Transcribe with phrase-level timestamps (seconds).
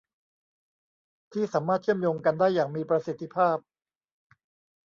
[1.31, 3.57] ที่สามารถเชื่อมโยงกันได้อย่างมีประสิทธิภาพ